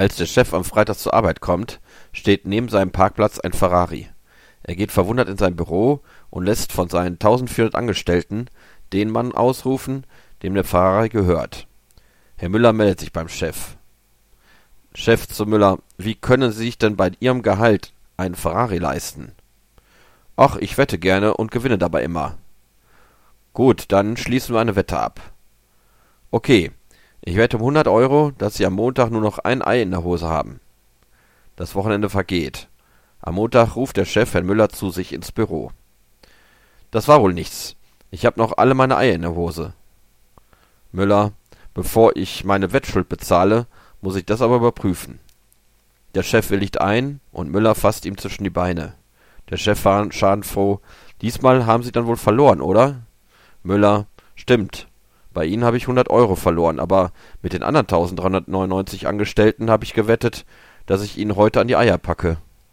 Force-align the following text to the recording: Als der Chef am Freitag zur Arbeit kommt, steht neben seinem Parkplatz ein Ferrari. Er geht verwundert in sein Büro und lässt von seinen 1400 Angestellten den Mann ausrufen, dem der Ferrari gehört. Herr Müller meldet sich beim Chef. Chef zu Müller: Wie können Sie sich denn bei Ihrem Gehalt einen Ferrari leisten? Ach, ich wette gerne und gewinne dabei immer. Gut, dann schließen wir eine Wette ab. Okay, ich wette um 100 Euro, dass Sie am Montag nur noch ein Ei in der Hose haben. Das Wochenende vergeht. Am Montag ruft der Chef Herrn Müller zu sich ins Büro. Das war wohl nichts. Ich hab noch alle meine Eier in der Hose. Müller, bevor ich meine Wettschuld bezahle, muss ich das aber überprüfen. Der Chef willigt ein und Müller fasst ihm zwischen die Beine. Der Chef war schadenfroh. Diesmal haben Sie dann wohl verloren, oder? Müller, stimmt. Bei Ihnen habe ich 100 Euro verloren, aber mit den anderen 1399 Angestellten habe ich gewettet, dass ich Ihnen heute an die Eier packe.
Als 0.00 0.16
der 0.16 0.24
Chef 0.24 0.54
am 0.54 0.64
Freitag 0.64 0.96
zur 0.96 1.12
Arbeit 1.12 1.42
kommt, 1.42 1.78
steht 2.14 2.46
neben 2.46 2.70
seinem 2.70 2.90
Parkplatz 2.90 3.38
ein 3.38 3.52
Ferrari. 3.52 4.08
Er 4.62 4.74
geht 4.74 4.92
verwundert 4.92 5.28
in 5.28 5.36
sein 5.36 5.56
Büro 5.56 6.00
und 6.30 6.46
lässt 6.46 6.72
von 6.72 6.88
seinen 6.88 7.16
1400 7.16 7.74
Angestellten 7.74 8.46
den 8.94 9.10
Mann 9.10 9.32
ausrufen, 9.32 10.06
dem 10.42 10.54
der 10.54 10.64
Ferrari 10.64 11.10
gehört. 11.10 11.66
Herr 12.38 12.48
Müller 12.48 12.72
meldet 12.72 13.00
sich 13.00 13.12
beim 13.12 13.28
Chef. 13.28 13.76
Chef 14.94 15.28
zu 15.28 15.44
Müller: 15.44 15.80
Wie 15.98 16.14
können 16.14 16.50
Sie 16.50 16.64
sich 16.64 16.78
denn 16.78 16.96
bei 16.96 17.12
Ihrem 17.20 17.42
Gehalt 17.42 17.92
einen 18.16 18.36
Ferrari 18.36 18.78
leisten? 18.78 19.32
Ach, 20.34 20.56
ich 20.56 20.78
wette 20.78 20.98
gerne 20.98 21.34
und 21.34 21.50
gewinne 21.50 21.76
dabei 21.76 22.04
immer. 22.04 22.38
Gut, 23.52 23.84
dann 23.88 24.16
schließen 24.16 24.54
wir 24.54 24.62
eine 24.62 24.76
Wette 24.76 24.98
ab. 24.98 25.20
Okay, 26.30 26.70
ich 27.22 27.36
wette 27.36 27.56
um 27.56 27.62
100 27.62 27.88
Euro, 27.88 28.32
dass 28.38 28.54
Sie 28.54 28.64
am 28.64 28.74
Montag 28.74 29.10
nur 29.10 29.20
noch 29.20 29.38
ein 29.38 29.62
Ei 29.62 29.82
in 29.82 29.90
der 29.90 30.04
Hose 30.04 30.28
haben. 30.28 30.60
Das 31.56 31.74
Wochenende 31.74 32.08
vergeht. 32.08 32.68
Am 33.20 33.34
Montag 33.34 33.76
ruft 33.76 33.98
der 33.98 34.06
Chef 34.06 34.32
Herrn 34.32 34.46
Müller 34.46 34.70
zu 34.70 34.90
sich 34.90 35.12
ins 35.12 35.30
Büro. 35.30 35.72
Das 36.90 37.06
war 37.06 37.20
wohl 37.20 37.34
nichts. 37.34 37.76
Ich 38.10 38.24
hab 38.24 38.36
noch 38.36 38.56
alle 38.56 38.74
meine 38.74 38.96
Eier 38.96 39.14
in 39.14 39.22
der 39.22 39.34
Hose. 39.34 39.74
Müller, 40.90 41.32
bevor 41.74 42.16
ich 42.16 42.44
meine 42.44 42.72
Wettschuld 42.72 43.08
bezahle, 43.08 43.66
muss 44.00 44.16
ich 44.16 44.24
das 44.24 44.40
aber 44.40 44.56
überprüfen. 44.56 45.20
Der 46.14 46.22
Chef 46.22 46.50
willigt 46.50 46.80
ein 46.80 47.20
und 47.30 47.50
Müller 47.50 47.74
fasst 47.74 48.06
ihm 48.06 48.18
zwischen 48.18 48.42
die 48.44 48.50
Beine. 48.50 48.94
Der 49.50 49.58
Chef 49.58 49.84
war 49.84 50.10
schadenfroh. 50.10 50.80
Diesmal 51.20 51.66
haben 51.66 51.82
Sie 51.82 51.92
dann 51.92 52.06
wohl 52.06 52.16
verloren, 52.16 52.60
oder? 52.60 53.02
Müller, 53.62 54.06
stimmt. 54.34 54.88
Bei 55.32 55.44
Ihnen 55.44 55.64
habe 55.64 55.76
ich 55.76 55.84
100 55.84 56.10
Euro 56.10 56.34
verloren, 56.34 56.80
aber 56.80 57.12
mit 57.42 57.52
den 57.52 57.62
anderen 57.62 57.84
1399 57.84 59.06
Angestellten 59.06 59.70
habe 59.70 59.84
ich 59.84 59.94
gewettet, 59.94 60.44
dass 60.86 61.02
ich 61.02 61.18
Ihnen 61.18 61.36
heute 61.36 61.60
an 61.60 61.68
die 61.68 61.76
Eier 61.76 61.98
packe. 61.98 62.38